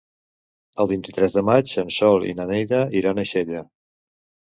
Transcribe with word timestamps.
El 0.83 0.87
vint-i-tres 0.91 1.35
de 1.35 1.43
maig 1.49 1.73
en 1.81 1.91
Sol 1.97 2.25
i 2.29 2.33
na 2.39 2.47
Neida 2.53 2.79
iran 3.03 3.21
a 3.21 3.27
Xella. 3.33 3.63